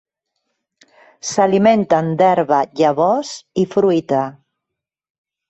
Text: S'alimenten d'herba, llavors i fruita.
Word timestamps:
S'alimenten 1.31 2.09
d'herba, 2.21 2.63
llavors 2.81 3.35
i 3.65 3.69
fruita. 3.77 4.25